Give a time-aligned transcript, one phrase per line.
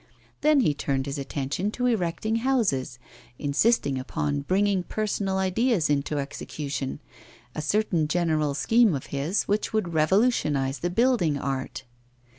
[0.41, 2.97] Then he turned his attention to erecting houses,
[3.37, 6.99] insisting upon bringing personal ideas into execution,
[7.53, 11.83] a certain general scheme of his which would revolutionise the building art.